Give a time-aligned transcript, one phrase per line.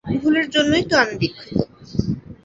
[0.05, 1.59] ভুলের জন্যেই তো আমি বিখ্যাত।